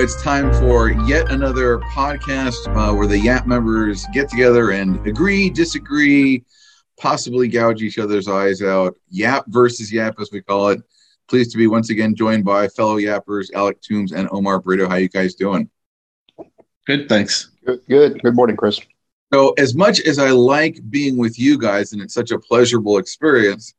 [0.00, 5.50] it's time for yet another podcast uh, where the YAP members get together and agree,
[5.50, 6.42] disagree,
[6.98, 8.96] possibly gouge each other's eyes out.
[9.10, 10.80] YAP versus YAP, as we call it.
[11.28, 14.88] Pleased to be once again joined by fellow Yappers, Alec Toombs and Omar Brito.
[14.88, 15.68] How you guys doing?
[16.86, 17.50] Good, thanks.
[17.66, 18.22] Good, good.
[18.22, 18.80] Good morning, Chris.
[19.34, 22.96] So, as much as I like being with you guys, and it's such a pleasurable
[22.96, 23.74] experience,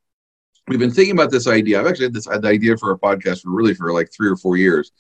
[0.68, 1.80] we've been thinking about this idea.
[1.80, 4.56] I've actually had this idea for a podcast for really for like three or four
[4.56, 4.92] years.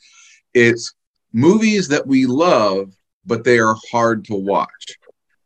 [0.55, 0.95] It's
[1.33, 2.93] movies that we love,
[3.25, 4.97] but they are hard to watch.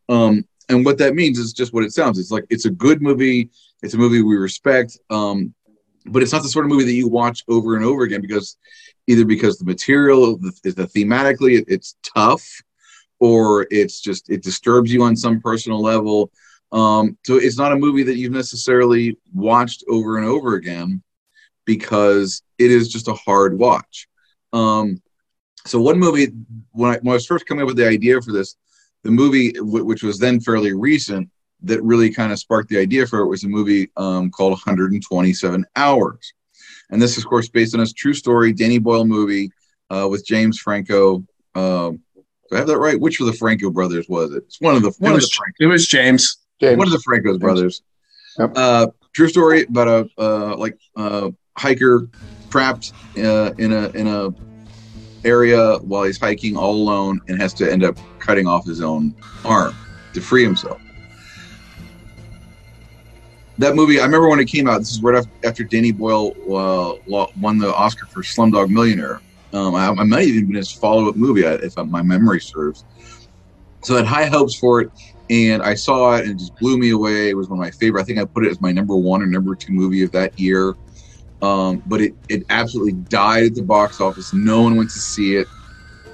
[0.10, 2.20] Um, and what that means is just what it sounds.
[2.20, 3.50] It's like it's a good movie.
[3.84, 4.98] It's a movie we respect.
[5.10, 5.54] Um,
[6.06, 8.58] but it's not the sort of movie that you watch over and over again because
[9.08, 12.46] either because the material is the thematically it, it's tough
[13.20, 16.32] or it's just it disturbs you on some personal level
[16.72, 21.02] um, so it's not a movie that you've necessarily watched over and over again
[21.66, 24.08] because it is just a hard watch
[24.54, 25.02] um,
[25.66, 26.28] so one movie
[26.72, 28.56] when I, when I was first coming up with the idea for this
[29.04, 31.30] the movie w- which was then fairly recent
[31.64, 35.66] that really kind of sparked the idea for it was a movie um, called 127
[35.76, 36.34] Hours.
[36.92, 39.52] And this is, of course, based on a true story, Danny Boyle movie
[39.90, 41.26] uh, with James Franco.
[41.56, 43.00] Um, do I have that right?
[43.00, 44.44] Which of the Franco brothers was it?
[44.46, 46.38] It's one of the one it of was, the Franco, it was James.
[46.60, 46.78] James.
[46.78, 47.82] one of the Franco's brothers.
[48.38, 48.52] Yep.
[48.56, 52.08] Uh, true story about a uh, like uh, hiker
[52.50, 54.30] trapped uh, in a in a
[55.26, 59.14] area while he's hiking all alone and has to end up cutting off his own
[59.44, 59.76] arm
[60.14, 60.80] to free himself
[63.58, 64.80] that movie, I remember when it came out.
[64.80, 66.96] This is right after Danny Boyle uh,
[67.40, 69.22] won the Oscar for Slumdog Millionaire.
[69.54, 72.84] Um, I, I might even been his follow-up movie, if my memory serves.
[73.84, 74.92] So I had high hopes for it,
[75.30, 77.30] and I saw it, and it just blew me away.
[77.30, 78.02] It was one of my favorite.
[78.02, 80.38] I think I put it as my number one or number two movie of that
[80.38, 80.76] year.
[81.46, 84.34] Um, but it it absolutely died at the box office.
[84.34, 85.48] No one went to see it.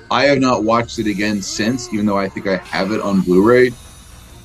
[0.10, 3.22] I have not watched it again since, even though I think I have it on
[3.22, 3.72] Blu-ray.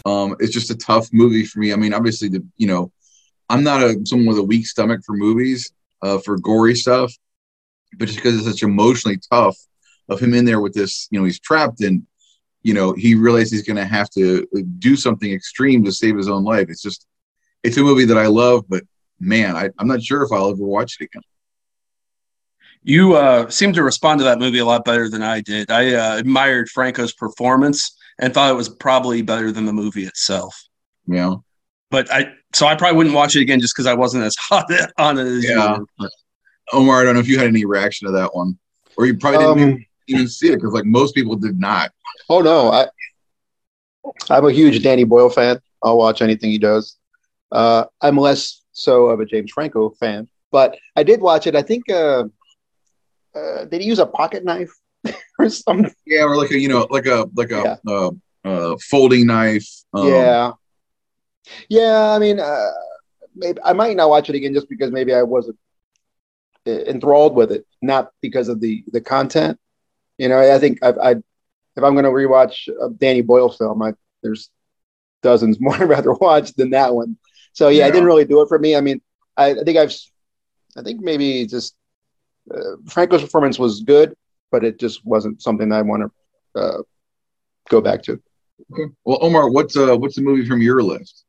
[0.04, 1.72] Um, it's just a tough movie for me.
[1.72, 2.92] I mean, obviously, the you know,
[3.48, 7.12] I'm not a someone with a weak stomach for movies, uh, for gory stuff,
[7.98, 9.56] but just because it's such emotionally tough
[10.08, 12.06] of him in there with this, you know, he's trapped and
[12.62, 14.46] you know he realizes he's going to have to
[14.78, 16.66] do something extreme to save his own life.
[16.68, 17.06] It's just,
[17.64, 18.84] it's a movie that I love, but
[19.20, 21.22] man, I, I'm not sure if I'll ever watch it again.
[22.82, 25.70] You uh, seem to respond to that movie a lot better than I did.
[25.70, 30.56] I uh, admired Franco's performance and thought it was probably better than the movie itself.
[31.06, 31.34] Yeah.
[31.90, 34.70] But I so I probably wouldn't watch it again just because I wasn't as hot
[34.98, 35.76] on it as Yeah.
[35.78, 35.86] you.
[35.98, 36.08] were.
[36.72, 38.58] Omar, I don't know if you had any reaction to that one,
[38.96, 41.90] or you probably didn't Um, even see it because like most people did not.
[42.28, 42.86] Oh no, I
[44.30, 45.60] I'm a huge Danny Boyle fan.
[45.82, 46.96] I'll watch anything he does.
[47.52, 51.56] Uh, I'm less so of a James Franco fan, but I did watch it.
[51.56, 52.24] I think uh,
[53.34, 54.72] uh, did he use a pocket knife
[55.38, 55.92] or something?
[56.06, 58.10] Yeah, or like a you know like a like a uh,
[58.44, 59.68] uh, folding knife.
[59.92, 60.52] Um, yeah,
[61.68, 62.10] yeah.
[62.10, 62.70] I mean, uh,
[63.34, 65.58] maybe I might not watch it again just because maybe I wasn't
[66.66, 69.58] uh, enthralled with it, not because of the the content.
[70.18, 73.82] You know, I think I, I if I'm going to rewatch a Danny Boyle film,
[73.82, 74.50] I, there's
[75.22, 77.16] dozens more I'd rather watch than that one.
[77.56, 77.86] So yeah, Yeah.
[77.88, 78.76] it didn't really do it for me.
[78.76, 79.00] I mean,
[79.38, 79.94] I, I think I've,
[80.76, 81.74] I think maybe just
[82.54, 84.14] uh, Franco's performance was good,
[84.52, 86.02] but it just wasn't something I want
[86.54, 86.82] to uh,
[87.70, 88.20] go back to.
[88.72, 88.92] Okay.
[89.06, 91.24] Well, Omar, what's uh what's the movie from your list?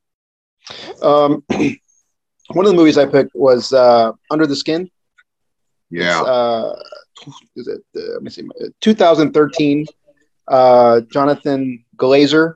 [1.01, 1.43] Um,
[2.57, 4.91] one of the movies I picked was uh, Under the Skin.
[5.89, 6.21] Yeah.
[6.23, 6.75] Uh,
[7.55, 7.81] is it?
[7.95, 8.43] Uh, let me see.
[8.81, 9.85] 2013.
[10.49, 12.55] Uh, Jonathan Glazer.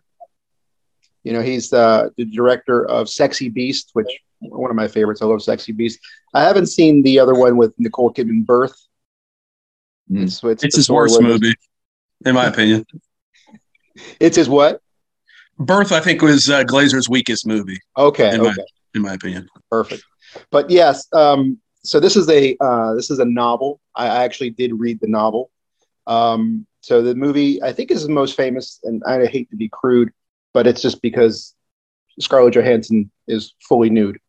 [1.23, 4.08] You know, he's uh, the director of Sexy Beast, which
[4.40, 5.22] one of my favorites.
[5.22, 6.00] I love Sexy Beast.
[6.34, 8.76] I haven't seen the other one with Nicole Kidman, Birth.
[10.12, 10.23] Mm.
[10.23, 11.53] It's, it's, It's his worst movie,
[12.26, 12.85] in my opinion.
[14.22, 14.82] It's his what?
[15.59, 18.64] Birth, I think, was uh, Glazer's weakest movie, Okay, In my- okay.
[18.96, 19.47] in my opinion.
[19.70, 20.02] Perfect.
[20.50, 23.82] But yes, um, so this is a uh, this is a novel.
[23.94, 25.52] I, I actually did read the novel.
[26.08, 29.67] Um, so the movie I think is the most famous, and I hate to be
[29.67, 30.12] crude,
[30.53, 31.56] but it's just because
[32.20, 34.20] Scarlett Johansson is fully nude,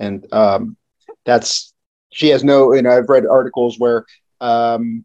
[0.00, 0.76] and um,
[1.24, 1.72] that's
[2.12, 2.72] she has no.
[2.72, 4.04] And I've read articles where
[4.40, 5.04] um,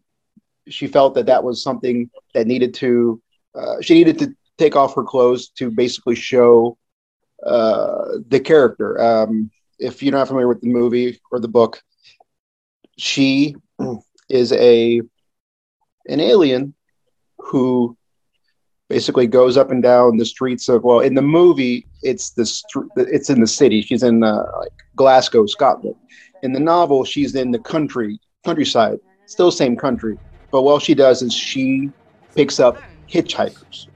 [0.68, 3.20] she felt that that was something that needed to
[3.54, 6.76] uh, she needed to take off her clothes to basically show
[7.44, 9.00] uh, the character.
[9.00, 11.82] Um, if you're not familiar with the movie or the book,
[12.98, 13.56] she
[14.28, 15.00] is a
[16.06, 16.74] an alien
[17.38, 17.96] who
[18.90, 22.42] basically goes up and down the streets of well in the movie it's the
[22.96, 25.96] it's in the city she's in uh, like glasgow scotland
[26.42, 30.18] in the novel she's in the country countryside still same country
[30.52, 31.90] but what she does is she
[32.34, 32.82] picks up
[33.12, 33.86] hitchhikers.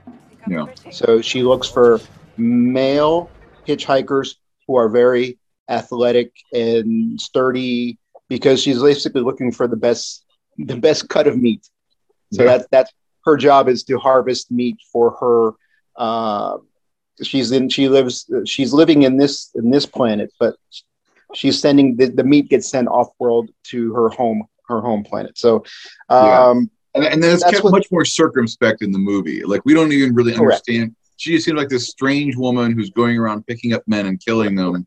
[0.49, 0.67] Yeah.
[0.91, 2.00] So she looks for
[2.37, 3.31] male
[3.67, 4.37] hitchhikers
[4.67, 5.38] who are very
[5.69, 7.99] athletic and sturdy
[8.29, 10.25] because she's basically looking for the best
[10.58, 11.69] the best cut of meat.
[12.32, 12.50] So Yeah.
[12.58, 12.93] that's that's
[13.25, 15.53] her job is to harvest meat for her.
[15.97, 16.59] Uh,
[17.23, 20.56] she's in she lives she's living in this in this planet, but
[21.35, 25.37] she's sending the, the meat gets sent off world to her home her home planet.
[25.38, 25.65] So
[26.11, 26.49] Yeah.
[26.49, 29.43] um, And, and then it's kept what- much more circumspect in the movie.
[29.44, 30.69] Like we don't even really Correct.
[30.69, 30.97] understand.
[31.17, 34.55] She just seems like this strange woman who's going around picking up men and killing
[34.56, 34.87] them.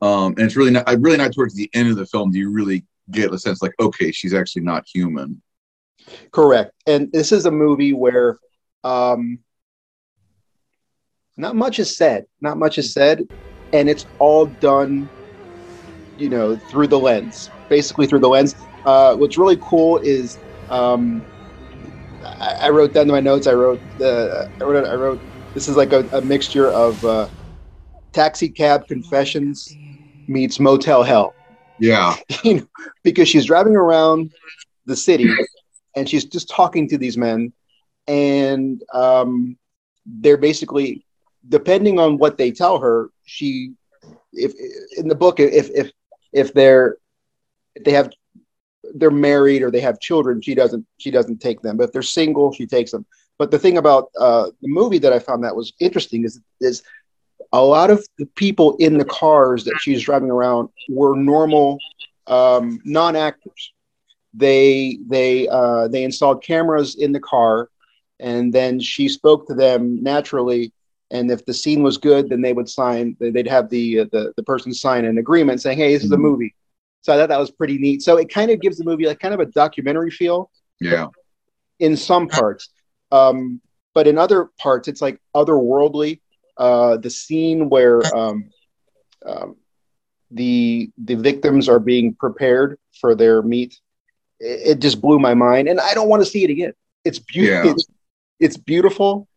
[0.00, 0.88] Um, and it's really not.
[0.88, 3.60] I really not towards the end of the film do you really get a sense
[3.60, 5.42] like, okay, she's actually not human.
[6.32, 6.72] Correct.
[6.86, 8.38] And this is a movie where
[8.84, 9.38] um,
[11.36, 12.26] not much is said.
[12.40, 13.22] Not much is said.
[13.72, 15.10] And it's all done,
[16.16, 18.54] you know, through the lens, basically through the lens.
[18.84, 21.26] Uh, what's really cool is um,
[22.40, 25.22] I, I wrote down in my notes, I wrote, the, I wrote, I wrote,
[25.54, 27.28] this is like a, a mixture of uh,
[28.12, 29.78] taxi cab confessions
[30.28, 31.36] meets motel hell
[31.78, 32.14] Yeah,
[32.44, 32.66] you know,
[33.02, 34.30] because she's driving around
[34.86, 35.28] the city
[35.96, 37.52] and she's just talking to these men,
[38.06, 39.56] and um,
[40.06, 41.04] they're basically,
[41.48, 43.72] depending on what they tell her, she,
[44.32, 44.52] if
[44.96, 45.90] in the book, if if
[46.32, 46.96] if they're
[47.74, 48.10] if they have
[48.94, 51.76] they're married or they have children, she doesn't she doesn't take them.
[51.76, 53.06] But if they're single, she takes them.
[53.38, 56.82] But the thing about uh, the movie that I found that was interesting is is
[57.52, 61.78] a lot of the people in the cars that she's driving around were normal
[62.26, 63.72] um, non-actors.
[64.34, 67.68] They they uh, they installed cameras in the car,
[68.20, 70.72] and then she spoke to them naturally.
[71.10, 73.16] And if the scene was good, then they would sign.
[73.18, 76.16] They'd have the uh, the the person sign an agreement saying, "Hey, this is a
[76.16, 76.20] Mhm.
[76.20, 76.54] movie."
[77.02, 78.02] So I thought that was pretty neat.
[78.02, 80.50] So it kind of gives the movie like kind of a documentary feel
[80.80, 81.08] yeah,
[81.80, 82.68] in some parts,
[83.10, 83.60] um,
[83.94, 86.20] but in other parts, it's like otherworldly.
[86.56, 88.44] Uh, the scene where um,
[89.26, 89.56] um,
[90.30, 93.80] the the victims are being prepared for their meat,
[94.40, 96.72] it, it just blew my mind, and I don't want to see it again.
[97.04, 97.66] It's beautiful.
[97.66, 97.72] Yeah.
[97.72, 97.86] It's,
[98.40, 99.28] it's beautiful.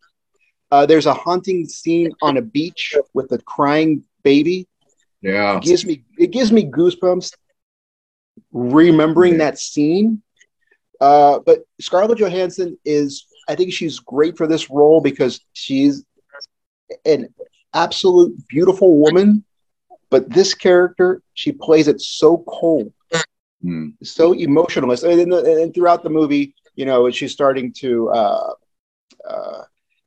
[0.71, 4.67] Uh, there's a haunting scene on a beach with a crying baby.
[5.21, 5.57] yeah.
[5.57, 7.33] It gives me it gives me goosebumps
[8.51, 10.23] remembering that scene.
[10.99, 16.03] Uh, but Scarlett Johansson is, I think she's great for this role because she's
[17.05, 17.27] an
[17.73, 19.43] absolute beautiful woman.
[20.09, 22.93] But this character, she plays it so cold,
[23.63, 23.89] Hmm.
[24.03, 25.03] so emotionless.
[25.03, 28.53] And, the, and throughout the movie, you know, she's starting to uh,
[29.27, 29.61] uh,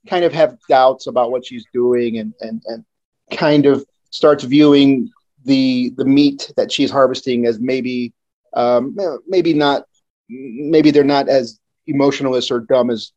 [0.06, 2.85] kind of have doubts about what she's doing and, and, and
[3.31, 5.11] kind of starts viewing
[5.44, 8.12] the the meat that she's harvesting as maybe
[8.55, 9.85] um, maybe not
[10.29, 13.12] maybe they're not as emotionless or dumb as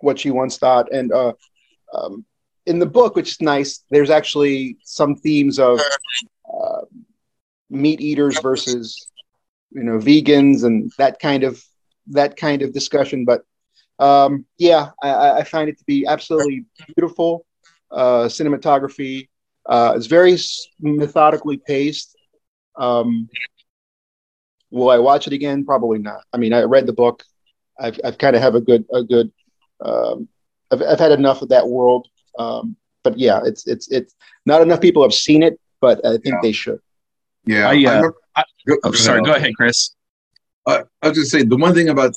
[0.00, 1.32] what she once thought and uh,
[1.94, 2.24] um,
[2.66, 5.80] in the book which is nice there's actually some themes of
[6.52, 6.80] uh,
[7.70, 9.08] meat eaters versus
[9.70, 11.62] you know vegans and that kind of
[12.08, 13.42] that kind of discussion but
[13.98, 17.44] um, yeah I- I, I find it to be absolutely beautiful
[17.90, 19.28] uh, cinematography
[19.66, 20.34] uh, it's very
[20.80, 22.16] methodically paced.
[22.78, 23.28] Um,
[24.70, 25.62] will I watch it again?
[25.64, 26.22] Probably not.
[26.32, 27.22] I mean, I read the book.
[27.78, 29.30] I've, I've kind of have a good a good.
[29.84, 30.26] Um,
[30.70, 32.08] I've, I've had enough of that world.
[32.38, 34.14] Um, but yeah, it's it's it's
[34.46, 36.40] not enough people have seen it, but I think Yeah.
[36.42, 36.80] they should.
[37.44, 39.18] Yeah, I, uh, remember- I- go- go sorry.
[39.18, 39.26] ahead.
[39.26, 39.94] Go ahead, Chris.
[40.66, 42.14] Uh, I was just saying the one thing about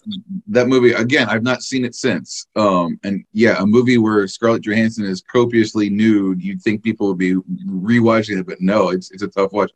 [0.47, 2.47] that movie again, I've not seen it since.
[2.57, 7.17] Um, and yeah, a movie where Scarlett Johansson is copiously nude, you'd think people would
[7.17, 9.71] be rewatching it, but no, it's it's a tough watch.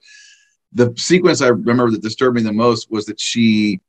[0.74, 3.80] The sequence I remember that disturbed me the most was that she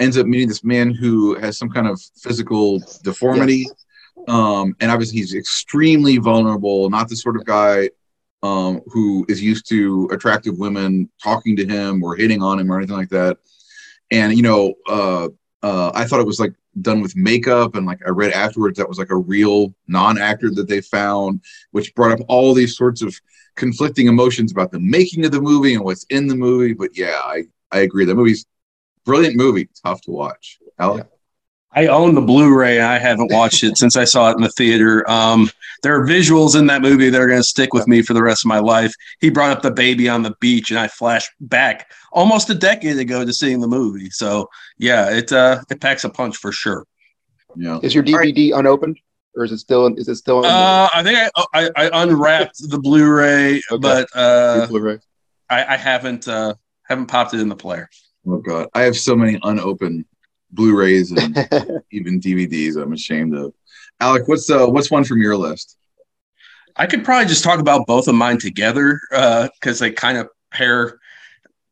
[0.00, 3.66] ends up meeting this man who has some kind of physical deformity.
[4.28, 7.88] Um, and obviously he's extremely vulnerable, not the sort of guy
[8.46, 12.78] um, who is used to attractive women talking to him or hitting on him or
[12.78, 13.38] anything like that.
[14.10, 15.28] And you know uh
[15.62, 18.88] uh i thought it was like done with makeup and like i read afterwards that
[18.88, 23.18] was like a real non-actor that they found which brought up all these sorts of
[23.56, 26.74] conflicting emotions about the making of the movie and what's in the movie.
[26.74, 28.04] But yeah i i agree.
[28.04, 28.46] That movie's
[29.04, 29.68] brilliant movie.
[29.82, 30.58] Tough to watch?
[31.76, 32.80] I own the Blu-ray.
[32.80, 35.08] I haven't watched it since I saw it in the theater.
[35.10, 35.50] Um,
[35.82, 38.22] there are visuals in that movie that are going to stick with me for the
[38.22, 38.94] rest of my life.
[39.20, 42.98] He brought up the baby on the beach, and I flashed back almost a decade
[42.98, 44.08] ago to seeing the movie.
[44.10, 46.86] So yeah, it uh, it packs a punch for sure.
[47.56, 48.98] yeah Is your DVD unopened,
[49.36, 49.86] or is it still?
[49.96, 50.38] Is it still?
[50.40, 53.76] in Uh, I think I, I, I unwrapped the Blu-ray, Okay.
[53.78, 54.98] but uh, Blu-ray?
[55.50, 56.54] I, I haven't uh,
[56.88, 57.88] haven't popped it in the player.
[58.26, 60.04] oh god i have so many unopened
[60.56, 61.36] Blu-rays and
[61.92, 62.80] even DVDs.
[62.80, 63.52] I'm ashamed of.
[64.00, 65.76] Alec, what's uh, what's one from your list?
[66.76, 70.28] I could probably just talk about both of mine together because uh, they kind of
[70.52, 70.98] pair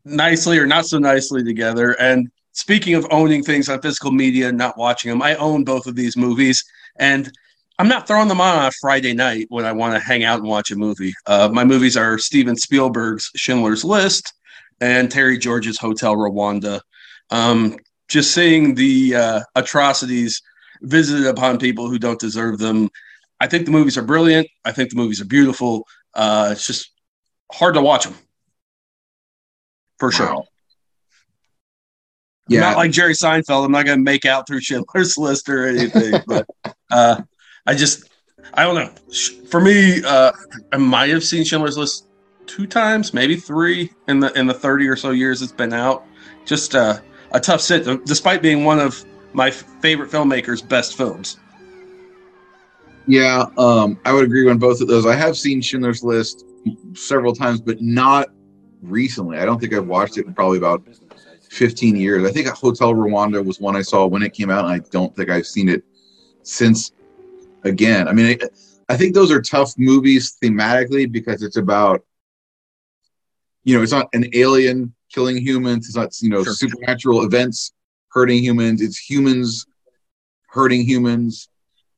[0.05, 1.93] nicely or not so nicely together.
[2.01, 5.87] And speaking of owning things on physical media, and not watching them, I own both
[5.87, 6.65] of these movies,
[6.99, 7.31] and
[7.79, 10.39] I'm not throwing them on on a Friday night when I want to hang out
[10.39, 11.13] and watch a movie.
[11.27, 14.33] Uh, my movies are Steven Spielberg's Schindler's List
[14.81, 16.81] and Terry George's Hotel Rwanda.
[17.31, 17.77] Um,
[18.09, 20.43] just seeing the uh, atrocities
[20.83, 22.91] visited upon people who don't deserve them.
[23.41, 24.47] I think the movies are brilliant.
[24.65, 25.87] I think the movies are beautiful.
[26.15, 26.93] Uh, it's just
[27.51, 28.15] hard to watch them
[29.99, 30.27] for sure.
[30.27, 30.45] Wow.
[32.49, 33.65] Yeah, not like Jerry Seinfeld.
[33.65, 36.47] I'm not going to make out through Schindler's List or anything, but
[36.91, 37.23] uh,
[37.67, 38.11] I just
[38.53, 38.91] I don't know.
[39.49, 40.31] For me, uh,
[40.73, 42.07] I might have seen Schindler's List
[42.47, 46.05] two times, maybe three in the in the 30 or so years it's been out.
[46.45, 46.99] Just uh,
[47.35, 51.39] a tough sit, despite being one of my favorite filmmakers' best films.
[53.07, 55.05] Yeah, um, I would agree on both of those.
[55.05, 56.47] I have seen Schindler's List
[56.95, 58.29] several times, but not
[58.81, 59.39] recently.
[59.39, 60.83] I don't think I've watched it in probably about
[61.51, 62.25] 15 years.
[62.25, 65.15] I think Hotel Rwanda was one I saw when it came out, and I don't
[65.15, 65.85] think I've seen it
[66.45, 66.93] since
[67.65, 68.09] again.
[68.09, 72.05] I mean, I, I think those are tough movies thematically because it's about,
[73.65, 75.87] you know, it's not an alien killing humans.
[75.87, 76.53] It's not, you know, sure.
[76.55, 77.73] supernatural events
[78.11, 78.83] hurting humans.
[78.83, 79.67] It's humans
[80.49, 81.49] hurting humans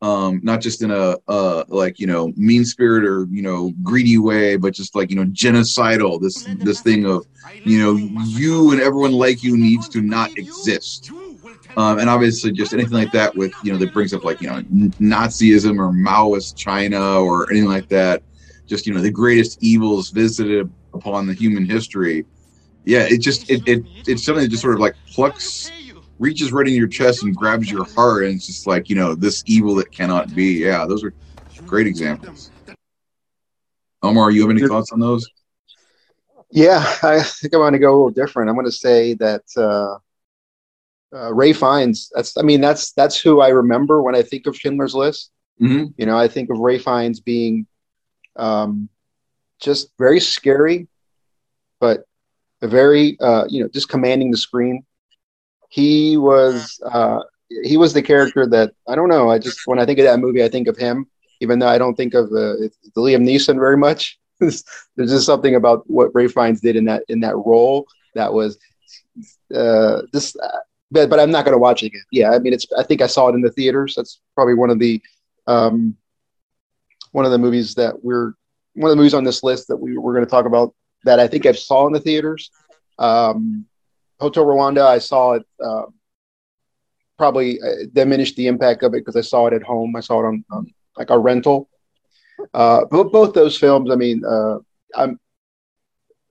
[0.02, 4.18] um not just in a uh like you know mean spirit or you know greedy
[4.18, 7.26] way but just like you know genocidal this this thing of
[7.64, 11.12] you know you and everyone like you needs to not exist
[11.76, 14.48] um and obviously just anything like that with you know that brings up like you
[14.48, 14.60] know
[15.00, 18.22] nazism or maoist china or anything like that
[18.68, 22.26] just you know the greatest evils visited upon the human history
[22.86, 25.70] yeah it just it, it it's something that just sort of like plucks
[26.18, 29.14] reaches right in your chest and grabs your heart, and it's just like you know
[29.14, 30.64] this evil that cannot be.
[30.64, 31.12] Yeah, those are
[31.66, 32.50] great examples.
[34.02, 35.26] Omar, you have any thoughts on those?
[36.50, 38.48] Yeah, I think I want to go a little different.
[38.48, 39.96] I'm going to say that uh,
[41.16, 42.10] uh, Ralph Fiennes.
[42.14, 45.30] That's I mean that's that's who I remember when I think of Schindler's List.
[45.60, 45.86] Mm-hmm.
[45.96, 47.66] You know, I think of Ralph Fiennes being
[48.36, 48.88] um,
[49.60, 50.86] just very scary,
[51.80, 52.04] but
[52.62, 54.84] very uh, you know just commanding the screen
[55.68, 57.20] he was uh,
[57.64, 59.30] he was the character that I don't know.
[59.30, 61.06] I just when I think of that movie, I think of him,
[61.40, 62.56] even though I don't think of uh,
[62.96, 64.18] Liam Neeson very much.
[64.40, 64.64] There's
[64.98, 68.58] just something about what Ralph Fiennes did in that in that role that was
[69.54, 70.36] uh, this.
[70.36, 70.58] Uh,
[70.90, 72.04] but, but I'm not going to watch it again.
[72.12, 72.66] Yeah, I mean, it's.
[72.78, 73.94] I think I saw it in the theaters.
[73.96, 75.02] That's probably one of the
[75.46, 75.96] um,
[77.12, 78.34] one of the movies that we're
[78.74, 80.74] one of the movies on this list that we, we're going to talk about
[81.06, 82.50] that I think I've saw in the theaters.
[82.98, 83.66] Um,
[84.20, 85.46] Hotel Rwanda, I saw it.
[85.62, 85.84] Uh,
[87.18, 89.96] probably uh, diminished the impact of it because I saw it at home.
[89.96, 91.68] I saw it on, on like a rental.
[92.52, 94.58] Uh, but both those films, I mean, uh,
[94.94, 95.18] I'm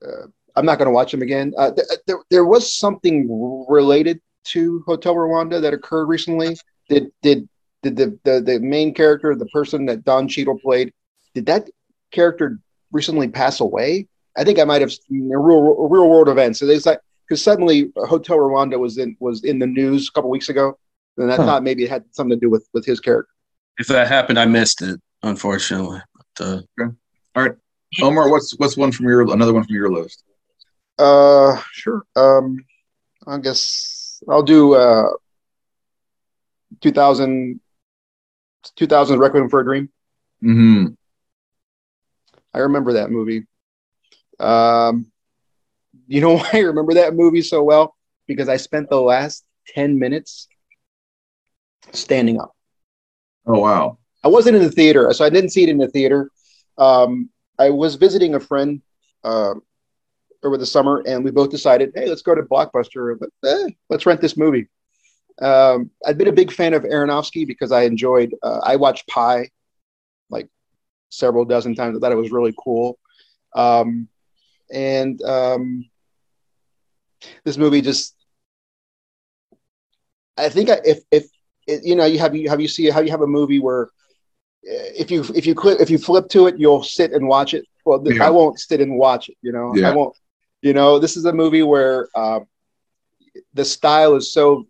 [0.06, 1.52] uh, I'm not going to watch them again.
[1.58, 6.56] Uh, th- there, there was something related to Hotel Rwanda that occurred recently.
[6.88, 7.48] Did did
[7.82, 10.92] did the, the the main character, the person that Don Cheadle played,
[11.34, 11.68] did that
[12.12, 12.58] character
[12.92, 14.06] recently pass away?
[14.36, 16.56] I think I might have seen a real real world event.
[16.56, 20.30] So there's like because suddenly Hotel Rwanda was in was in the news a couple
[20.30, 20.78] weeks ago,
[21.16, 21.44] and I huh.
[21.44, 23.32] thought maybe it had something to do with with his character.
[23.78, 26.00] If that happened, I missed it, unfortunately.
[26.14, 26.94] But, uh, okay.
[27.34, 27.54] All right,
[28.02, 30.22] Omar, what's what's one from your another one from your list?
[30.98, 32.04] Uh, sure.
[32.14, 32.64] Um,
[33.26, 35.08] I guess I'll do uh,
[36.80, 37.60] 2000,
[38.76, 39.90] 2000 Requiem for a Dream.
[40.40, 40.86] Hmm.
[42.54, 43.46] I remember that movie.
[44.38, 45.06] Um,
[46.06, 47.94] you know why I remember that movie so well?
[48.26, 50.48] Because I spent the last 10 minutes
[51.92, 52.54] standing up.
[53.46, 53.98] Oh, wow.
[54.24, 56.30] I wasn't in the theater, so I didn't see it in the theater.
[56.78, 58.82] Um, I was visiting a friend
[59.22, 59.54] uh,
[60.42, 63.16] over the summer, and we both decided, hey, let's go to Blockbuster.
[63.18, 64.68] But, eh, let's rent this movie.
[65.40, 69.50] Um, I'd been a big fan of Aronofsky because I enjoyed, uh, I watched Pi
[70.30, 70.48] like
[71.10, 71.96] several dozen times.
[71.96, 72.98] I thought it was really cool.
[73.54, 74.08] Um,
[74.72, 75.88] and um,
[77.44, 78.14] this movie just
[80.36, 81.26] I think if if
[81.66, 83.84] you know you have you have you see how you have a movie where
[84.66, 87.54] eh, if you if you click if you flip to it you'll sit and watch
[87.54, 87.64] it.
[87.84, 88.26] Well, yeah.
[88.26, 89.36] I won't sit and watch it.
[89.42, 89.90] You know, yeah.
[89.90, 90.16] I won't.
[90.62, 92.46] You know, this is a movie where um,
[93.54, 94.66] the style is so.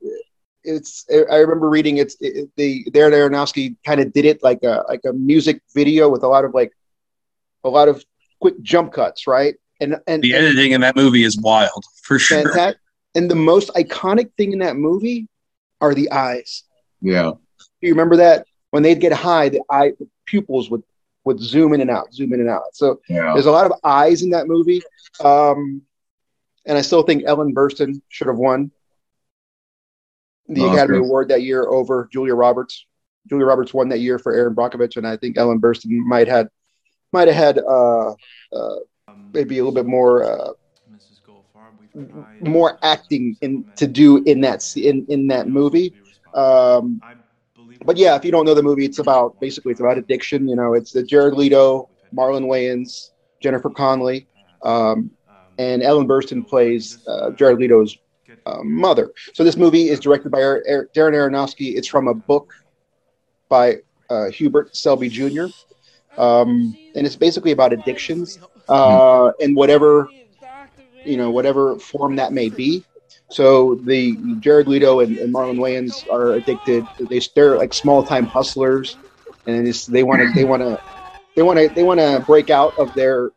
[0.63, 1.07] It's.
[1.11, 5.01] I remember reading it's it, the Darren Aronofsky kind of did it like a like
[5.07, 6.73] a music video with a lot of like
[7.65, 8.05] a lot of
[8.41, 9.55] quick jump cuts, right?
[9.81, 12.43] And and the editing in that movie is wild for sure.
[12.43, 12.79] Fantastic.
[13.15, 15.29] And the most iconic thing in that movie
[15.81, 16.65] are the eyes.
[17.01, 17.33] Yeah.
[17.59, 20.83] Do you remember that when they'd get high, the eye the pupils would
[21.25, 22.75] would zoom in and out, zoom in and out.
[22.75, 23.33] So Yeah.
[23.35, 24.81] there's a lot of eyes in that movie,
[25.21, 25.83] um,
[26.65, 28.71] and I still think Ellen Burstyn should have won
[30.49, 30.75] the Oscar.
[30.75, 32.87] Academy Award that year over Julia Roberts.
[33.29, 36.49] Julia Roberts won that year for Erin Brockovich, and I think Ellen Burstyn might had
[37.13, 38.11] might have had uh,
[38.53, 38.77] uh,
[39.33, 40.53] maybe a little bit more uh,
[42.41, 45.95] more acting in to do in that in in that movie.
[46.35, 47.01] Um,
[47.85, 50.49] but yeah, if you don't know the movie, it's about basically it's about addiction.
[50.49, 54.27] You know, it's the Jared Leto, Marlon Wayans, Jennifer Connelly,
[54.63, 55.11] um,
[55.59, 57.97] and Ellen Burstyn plays uh, Jared Leto's
[58.47, 59.13] uh, mother.
[59.33, 61.77] So this movie is directed by Er- Er- Darren Aronofsky.
[61.77, 62.53] It's from a book
[63.49, 63.77] by
[64.11, 65.47] uh, Hubert Selby Jr.
[66.17, 70.09] Um, and it's basically about addictions uh, and whatever
[71.05, 72.85] you know whatever form that may be.
[73.31, 76.87] So the Jared Leto and, and Marlon Wayans are addicted.
[76.99, 78.99] They they're like small time hustlers,
[79.47, 80.79] and they want to they want to
[81.35, 83.31] they want to they want to break out of their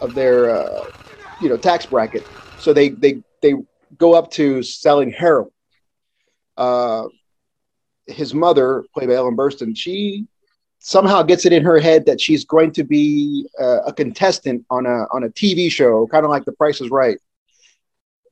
[0.00, 0.84] of their uh,
[1.40, 2.22] you know tax bracket.
[2.56, 3.54] So they they they
[3.98, 5.50] go up to selling heroin.
[6.56, 7.04] Uh,
[8.06, 10.26] his mother, played by Ellen Burstyn, she
[10.84, 14.84] somehow gets it in her head that she's going to be uh, a contestant on
[14.84, 17.18] a on a TV show, kind of like The Price is Right.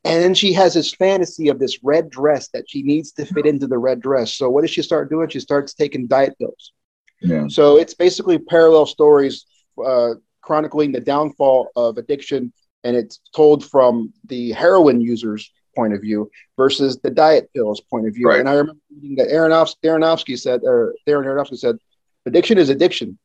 [0.05, 3.47] And then she has this fantasy of this red dress that she needs to fit
[3.47, 4.35] into the red dress.
[4.35, 5.29] So what does she start doing?
[5.29, 6.73] She starts taking diet pills.
[7.21, 7.47] Yeah.
[7.49, 9.47] So it's basically parallel stories
[9.83, 12.53] uh, chronicling the downfall of addiction,
[12.85, 18.07] and it's told from the heroin user's point of view versus the diet pills point
[18.07, 18.29] of view.
[18.29, 18.41] Right.
[18.41, 21.79] And I remember reading that Aronofsky, Aronofsky said, or Darren Aronofsky said,
[22.27, 23.19] addiction is addiction,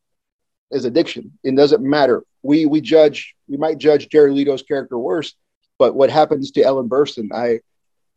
[0.71, 1.37] is addiction.
[1.43, 2.23] It doesn't matter.
[2.41, 3.35] We we judge.
[3.47, 5.35] We might judge Jared Leto's character worse,
[5.77, 7.31] but what happens to Ellen Burstyn?
[7.33, 7.59] I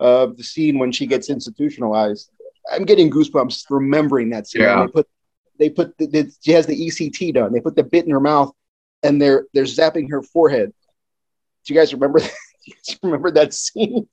[0.00, 2.30] uh, the scene when she gets institutionalized.
[2.70, 4.62] I'm getting goosebumps remembering that scene.
[4.62, 4.86] Yeah.
[4.86, 5.08] They put
[5.58, 7.52] they put the, the, she has the ECT done.
[7.52, 8.52] They put the bit in her mouth,
[9.02, 10.72] and they're they're zapping her forehead.
[11.64, 12.20] Do you guys remember?
[12.62, 14.06] You guys remember that scene?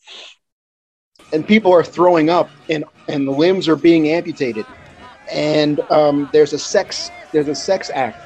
[1.34, 4.66] And people are throwing up, and and the limbs are being amputated,
[5.32, 8.22] and um, there's a sex there's a sex act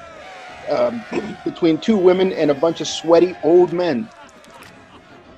[0.70, 1.06] um,
[1.44, 4.10] between two women and a bunch of sweaty old men.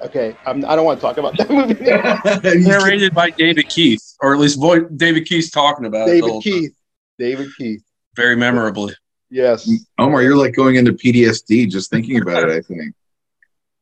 [0.04, 1.50] Okay, I'm, I don't want to talk about that
[2.44, 2.66] movie.
[2.68, 6.14] Narrated by David Keith, or at least vo- David Keith's talking about it.
[6.14, 6.76] David whole time, Keith.
[7.18, 7.84] David Keith.
[8.16, 8.94] very memorably.
[9.30, 9.70] Yes.
[9.98, 12.94] Omar, you're like going into PTSD just thinking about it, I think.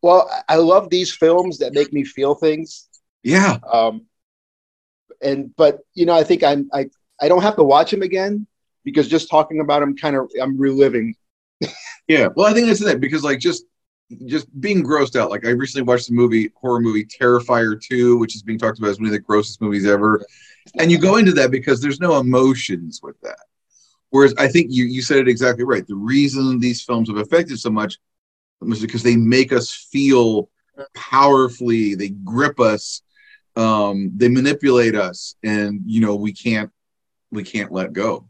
[0.03, 2.89] Well, I I love these films that make me feel things.
[3.21, 3.59] Yeah.
[3.71, 4.07] Um,
[5.21, 6.89] and but you know, I think I'm I
[7.21, 8.47] I don't have to watch him again
[8.83, 11.15] because just talking about him kind of I'm reliving.
[12.07, 12.27] Yeah.
[12.35, 13.63] Well, I think that's it because like just
[14.25, 15.29] just being grossed out.
[15.29, 18.89] Like I recently watched the movie horror movie Terrifier 2, which is being talked about
[18.89, 20.25] as one of the grossest movies ever.
[20.77, 23.37] And you go into that because there's no emotions with that.
[24.09, 25.87] Whereas I think you you said it exactly right.
[25.87, 27.97] The reason these films have affected so much
[28.61, 30.49] is because they make us feel
[30.93, 33.01] powerfully, they grip us,
[33.55, 36.71] um, they manipulate us, and you know, we can't
[37.31, 38.27] we can't let go.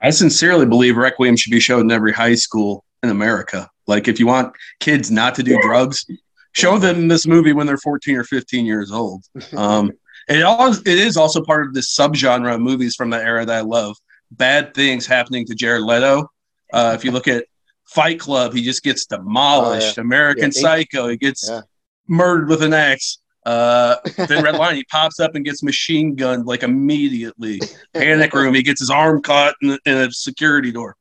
[0.00, 3.68] I sincerely believe Requiem should be shown in every high school in America.
[3.86, 6.04] Like, if you want kids not to do drugs,
[6.52, 9.24] show them this movie when they're 14 or 15 years old.
[9.56, 9.92] Um,
[10.26, 13.56] it, all, it is also part of this subgenre of movies from the era that
[13.56, 13.94] I love.
[14.30, 16.30] Bad things happening to Jared Leto.
[16.72, 17.44] Uh, if you look at
[17.84, 19.98] Fight Club, he just gets demolished.
[19.98, 20.60] American Yeah.
[20.62, 21.60] Psycho, he gets Yeah.
[22.08, 23.18] murdered with an axe.
[23.44, 27.60] Uh, then Red Line, he pops up and gets machine gunned like immediately.
[27.92, 30.96] Panic Room, he gets his arm caught in, in a security door.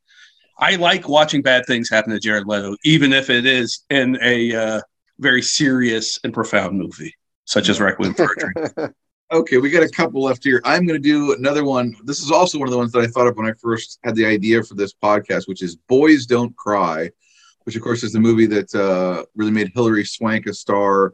[0.60, 4.56] I like watching bad things happen to Jared Leto, even if it is in a
[4.56, 4.82] uh,
[5.20, 7.14] very serious and profound movie,
[7.46, 8.94] such as Requiem for a Dream.
[9.32, 10.62] Okay, we got a couple left here.
[10.64, 11.96] I'm going to do another one.
[12.04, 14.14] This is also one of the ones that I thought of when I first had
[14.14, 17.10] the idea for this podcast, which is Boys Don't Cry,
[17.64, 21.14] which of course is the movie that uh, really made Hilary Swank a star,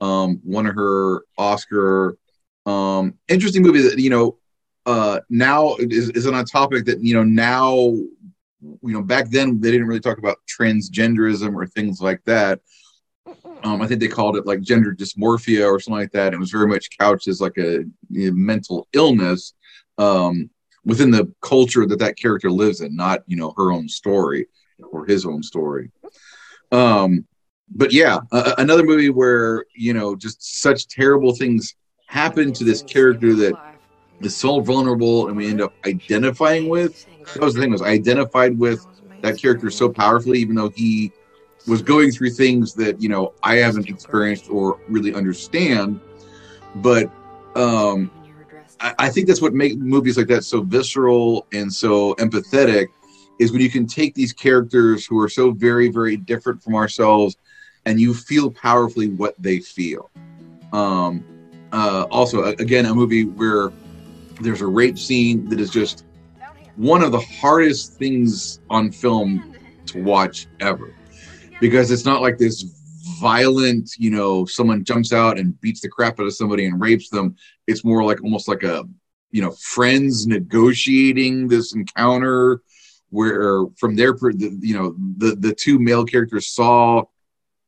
[0.00, 2.16] um, won her Oscar.
[2.66, 4.38] Um, interesting movie that you know
[4.86, 9.60] uh, now is, is on a topic that you know now you know back then
[9.60, 12.60] they didn't really talk about transgenderism or things like that.
[13.62, 16.32] Um, I think they called it like gender dysmorphia or something like that.
[16.32, 17.84] It was very much couched as like a,
[18.30, 19.54] know, mental illness
[19.98, 20.48] um,
[20.84, 24.46] within the culture that that character lives in, not you know her own story
[24.90, 25.90] or his own story.
[26.70, 27.26] Um,
[27.70, 31.74] but yeah, uh, another movie where you know just such terrible things
[32.06, 33.54] happen to this character that
[34.20, 37.06] is so vulnerable, and we end up identifying with.
[37.34, 38.84] That was the thing was I identified with
[39.22, 41.12] that character so powerfully, even though he
[41.66, 46.00] was going through things that you know I haven't experienced or really understand.
[46.76, 47.10] But
[47.54, 48.10] um,
[48.80, 52.86] I, I think that's what makes movies like that so visceral and so empathetic
[53.38, 57.36] is when you can take these characters who are so very, very different from ourselves
[57.88, 60.10] and you feel powerfully what they feel.
[60.74, 61.24] Um,
[61.72, 63.72] uh, also, again, a movie where
[64.42, 66.04] there's a rape scene that is just
[66.76, 69.54] one of the hardest things on film
[69.86, 70.94] to watch ever
[71.60, 72.62] because it's not like this
[73.20, 77.08] violent, you know, someone jumps out and beats the crap out of somebody and rapes
[77.08, 77.34] them.
[77.66, 78.84] It's more like almost like a,
[79.30, 82.60] you know, friends negotiating this encounter
[83.08, 87.04] where from their, you know, the, the two male characters saw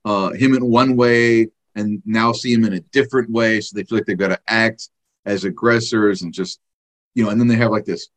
[0.05, 3.61] uh, him in one way and now see him in a different way.
[3.61, 4.89] So they feel like they've got to act
[5.25, 6.61] as aggressors and just,
[7.15, 8.09] you know, and then they have like this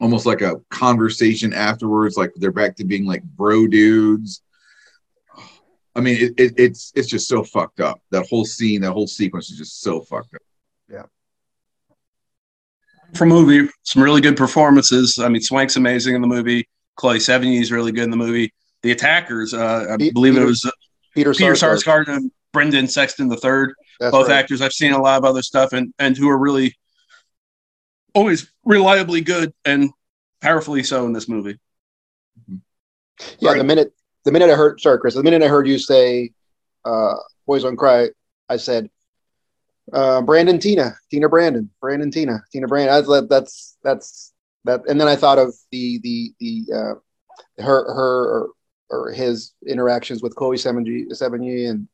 [0.00, 4.42] almost like a conversation afterwards, like they're back to being like bro dudes.
[5.94, 8.02] I mean, it, it, it's it's just so fucked up.
[8.10, 10.42] That whole scene, that whole sequence is just so fucked up.
[10.90, 11.04] Yeah.
[13.14, 15.18] For movie, some really good performances.
[15.18, 16.68] I mean, Swank's amazing in the movie.
[16.96, 18.52] Chloe Sevigny is really good in the movie.
[18.82, 20.70] The attackers, uh, I believe Peter, it was uh,
[21.16, 21.82] Peter, Peter Sarsgaard.
[21.82, 23.74] Sarsgaard and Brendan Sexton the third.
[23.98, 24.36] Both right.
[24.36, 26.76] actors I've seen a lot of other stuff and and who are really
[28.14, 29.90] always reliably good and
[30.40, 31.58] powerfully so in this movie.
[33.38, 33.58] Yeah, Right.
[33.58, 33.92] the minute
[34.24, 36.30] the minute I heard sorry, Chris, the minute I heard you say
[36.84, 37.14] uh
[37.46, 38.10] Boys on Cry,
[38.48, 38.90] I said
[39.92, 42.94] uh Brandon Teena, Teena Brandon, Brandon Teena, Teena Brandon.
[42.94, 44.32] That's that's that's
[44.64, 48.48] that and then I thought of the the the uh her her
[48.90, 51.88] or, his interactions with Chloe Sevigny, Sevigny and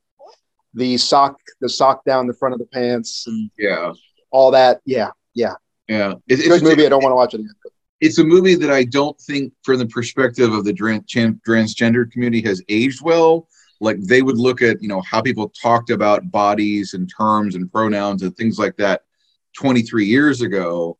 [0.75, 3.93] the sock the sock down the front of the pants and Yeah,
[4.31, 4.81] all that.
[4.85, 5.55] Yeah, yeah.
[5.89, 6.13] yeah.
[6.29, 6.87] It, it's Good movie.
[6.87, 7.55] I don't want to watch it again.
[8.01, 12.11] it's a movie that I don't think, from the perspective of the tran- tran- transgender
[12.11, 13.49] community, has aged well.
[13.81, 17.71] Like they would look at, you know, how people talked about bodies and terms and
[17.71, 19.03] pronouns and things like that
[19.59, 20.97] 23 years ago,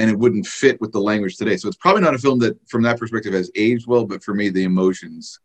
[0.00, 1.58] and it wouldn't fit with the language today.
[1.58, 4.06] So it's probably not a film that, from that perspective, has aged well.
[4.06, 5.38] But for me, the emotions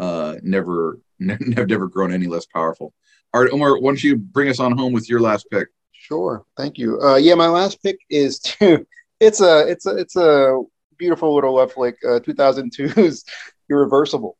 [0.00, 0.98] uh, never,
[1.56, 2.92] have never grown any less powerful.
[3.32, 5.68] All right, Omar, why don't you bring us on home with your last pick?
[5.92, 7.00] Sure, thank you.
[7.00, 8.84] Uh, yeah, my last pick is to.
[9.20, 10.60] It's a it's a it's a
[10.98, 11.96] beautiful little love flick.
[12.04, 13.24] Uh, 2002's
[13.70, 14.36] Irreversible.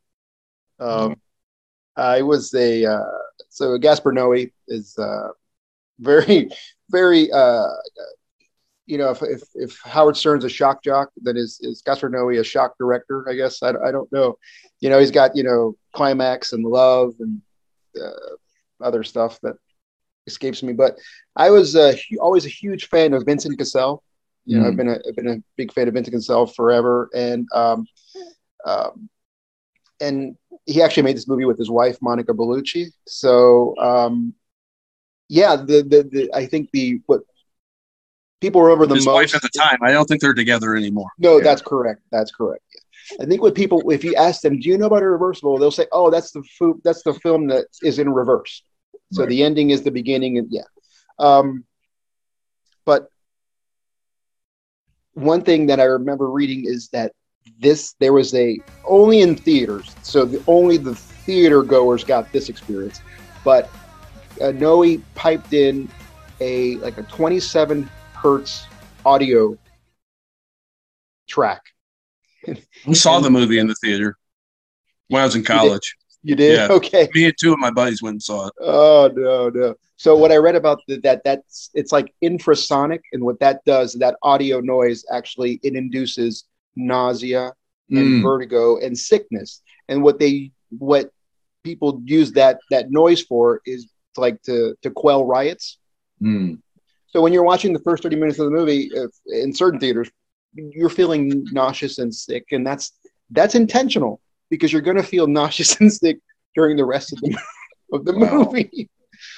[0.79, 1.15] Um,
[1.95, 3.03] I was a uh,
[3.47, 5.29] so Gaspar Noé is uh,
[5.99, 6.49] very
[6.91, 7.69] very uh,
[8.85, 12.39] you know if, if if Howard Stern's a shock jock, then is is Gaspar Noé
[12.39, 13.27] a shock director?
[13.29, 14.37] I guess I, I don't know.
[14.79, 17.41] You know, he's got you know climax and love and
[18.01, 18.35] uh,
[18.83, 19.55] other stuff that
[20.27, 20.97] escapes me, but.
[21.37, 24.01] I was uh, always a huge fan of Vincent Cassel.
[24.45, 24.67] You know, Mm.
[24.69, 27.85] I've been a, I've been a big fan of Vincent Cassel forever, and um,
[28.65, 29.09] um,
[29.99, 32.85] and he actually made this movie with his wife Monica Bellucci.
[33.05, 34.33] So um,
[35.27, 37.21] yeah, the, the the I think the what
[38.41, 39.77] people remember the His most wife at the time.
[39.81, 41.09] I don't think they're together anymore.
[41.17, 41.43] no, Yeah.
[41.43, 42.01] that's correct.
[42.11, 42.63] That's correct.
[43.21, 45.57] I think what people, if you ask them, do you know about Irreversible?
[45.57, 48.63] They'll say, oh, that's the fu- that's the film that is in reverse.
[49.13, 49.29] So Right.
[49.29, 50.63] the ending is the beginning, and yeah.
[51.19, 51.65] Um,
[52.83, 53.09] but
[55.13, 57.11] one thing that I remember reading is that
[57.59, 62.49] this there was a only in theaters, so the, only the theater goers got this
[62.49, 63.01] experience.
[63.43, 63.69] But
[64.41, 65.87] uh, Noe piped in
[66.41, 67.87] a like a 27
[68.25, 68.65] hertz
[69.05, 69.55] audio
[71.27, 71.61] track.
[72.47, 74.17] I saw the movie in the theater
[75.09, 75.95] when I was in college.
[76.23, 76.67] You did Yeah.
[76.75, 77.07] okay.
[77.13, 78.53] Me and two of my buddies went and saw it.
[78.59, 79.75] Oh no, no.
[79.97, 83.93] So what I read about the, that that's it's like infrasonic, and what that does,
[83.93, 87.53] that audio noise actually it induces nausea
[87.91, 88.23] and Mm.
[88.23, 89.61] vertigo and sickness.
[89.87, 91.11] And what they what
[91.63, 95.77] people use that that noise for is like to to quell riots.
[96.19, 96.57] Mm.
[97.15, 100.11] So when you're watching the first 30 minutes of the movie if, in certain theaters,
[100.53, 102.91] you're feeling nauseous and sick, and that's
[103.31, 106.19] that's intentional because you're going to feel nauseous and sick
[106.55, 107.37] during the rest of the
[107.93, 108.43] of the Wow.
[108.51, 108.89] movie.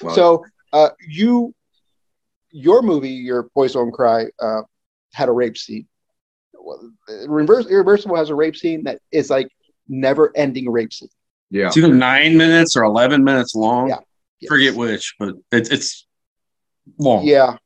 [0.02, 0.12] Wow.
[0.16, 1.54] So uh, you,
[2.50, 4.62] your movie, your Boys Don't Cry, uh,
[5.14, 5.88] had a rape scene.
[6.60, 6.92] Well,
[7.28, 9.50] Reverse, Irreversible has a rape scene that is like
[9.88, 11.10] never-ending rape scene.
[11.52, 11.68] yeah.
[11.68, 13.90] It's either nine minutes or 11 minutes long.
[13.90, 14.48] Yeah.
[14.48, 16.08] Forget which, but it, it's
[16.98, 17.24] long.
[17.24, 17.58] Yeah.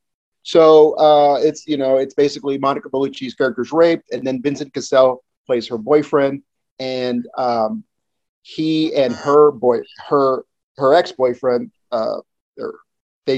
[0.44, 5.24] So uh, it's you know it's basically Monica Bellucci's character's raped, and then Vincent Cassel
[5.46, 6.44] plays her boyfriend,
[6.80, 7.84] and um,
[8.42, 10.44] he and her boy her
[10.78, 12.18] her ex boyfriend uh,
[12.58, 12.74] they're-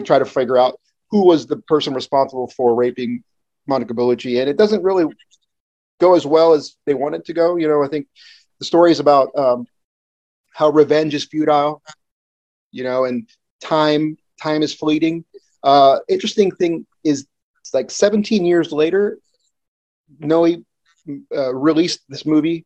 [0.06, 0.80] try to figure out
[1.12, 3.24] who was the person responsible for raping
[3.68, 5.06] Monica Bellucci, and it doesn't really
[6.00, 7.56] go as well as they want it to go.
[7.58, 8.08] You know, I think
[8.60, 9.68] the story is about um,
[10.54, 11.82] how revenge is futile,
[12.72, 13.28] you know, and
[13.62, 15.26] time time is fleeting.
[15.63, 17.28] Uh, interesting thing is
[17.74, 19.18] like 17 years later,
[20.20, 20.46] Noe
[21.36, 22.66] uh, released this movie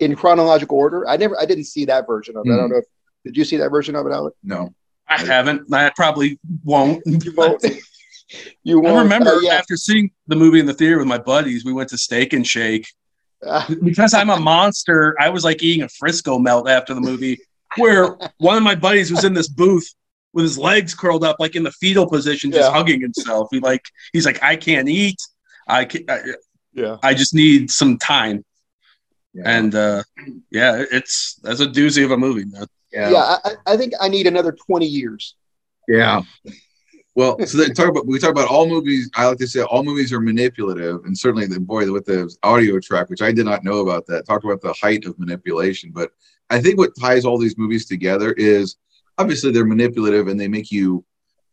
[0.00, 1.06] in chronological order.
[1.08, 2.52] I never, I didn't see that version of it.
[2.52, 2.72] I don't Hmm.
[2.72, 2.78] know.
[2.78, 2.84] If,
[3.24, 4.34] did you see that version of it, Alec?
[4.42, 4.72] No.
[5.08, 5.72] I haven't.
[5.72, 7.02] I probably won't.
[7.24, 7.64] You won't.
[8.62, 9.02] you won't.
[9.04, 9.54] remember Uh, yeah.
[9.54, 12.46] after seeing the movie in the theater with my buddies, we went to Steak and
[12.46, 12.86] Shake.
[13.44, 17.38] Uh, Because I'm a monster, I was like eating a Frisco melt after the movie,
[17.76, 19.88] where one of my buddies was in this booth
[20.34, 22.72] with his legs curled up, like in the fetal position, just Yeah.
[22.76, 23.48] hugging himself.
[23.50, 25.20] He like he's like, I can't eat.
[25.66, 26.20] I can, I,
[26.72, 26.96] yeah.
[27.02, 28.44] I just need some time.
[29.34, 29.42] Yeah.
[29.46, 30.02] And uh,
[30.50, 32.66] yeah, it's that's a doozy of a movie, man.
[32.92, 33.10] yeah.
[33.10, 33.36] Yeah.
[33.44, 35.34] I, I think I need another 20 years.
[35.86, 36.22] Yeah.
[37.14, 39.10] Well, so then talk about we talk about all movies.
[39.16, 42.78] I like to say all movies are manipulative, and certainly the boy with the audio
[42.78, 45.90] track, which I did not know about that, talked about the height of manipulation.
[45.92, 46.10] But
[46.48, 48.76] I think what ties all these movies together is
[49.18, 51.04] obviously they're manipulative and they make you,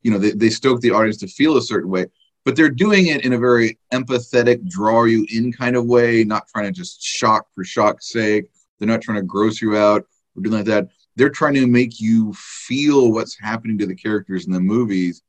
[0.04, 2.06] you know, they, they stoke the audience to feel a certain way,
[2.46, 6.48] but they're doing it in a very empathetic, draw you in kind of way, not
[6.48, 8.46] trying to just shock for shock's sake.
[8.78, 10.90] They're not trying to gross you out or doing like that.
[11.16, 15.24] They're trying to make you feel what's happening to the characters in the movies.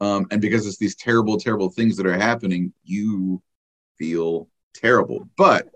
[0.00, 3.42] Um, and because it's these terrible, terrible things that are happening, you
[3.98, 5.28] feel terrible.
[5.36, 5.70] But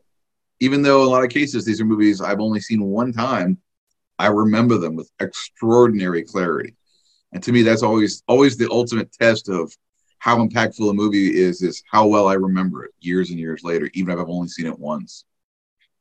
[0.60, 3.58] even though in a lot of cases these are movies I've only seen one time,
[4.18, 6.74] I remember them with extraordinary clarity.
[7.32, 9.72] And to me, that's always always the ultimate test of
[10.18, 13.90] how impactful a movie is, is how well I remember it years and years later,
[13.94, 15.24] even if I've only seen it once.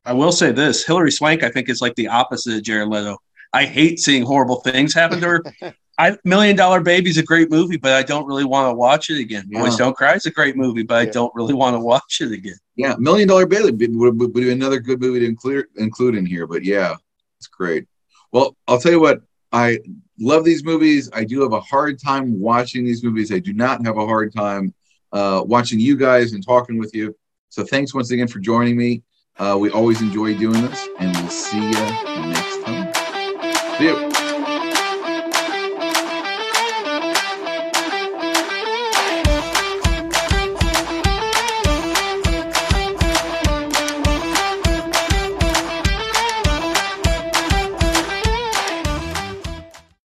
[0.06, 3.18] I will say this: Hilary Swank, I think, is like the opposite of Jared Leto.
[3.52, 5.44] I hate seeing horrible things happen to her.
[5.98, 9.10] I Million Dollar Baby is a great movie, but I don't really want to watch
[9.12, 9.46] it again.
[9.50, 9.62] Yeah.
[9.62, 11.12] Boys Don't Cry is a great movie, but I Yeah.
[11.12, 12.58] don't really want to watch it again.
[12.76, 16.26] Yeah, Million Dollar Baby would, would, would be another good movie to include include in
[16.26, 16.48] here.
[16.48, 16.96] But yeah,
[17.38, 17.86] it's great.
[18.34, 19.80] Well, I'll tell you what, I
[20.20, 21.10] love these movies.
[21.14, 23.32] I do have a hard time watching these movies.
[23.32, 24.74] I do not have a hard time
[25.12, 27.16] uh, watching you guys and talking with you.
[27.50, 29.04] So thanks once again for joining me.
[29.38, 33.78] Uh, we always enjoy doing this, and we'll see you next time.
[33.78, 34.13] See you.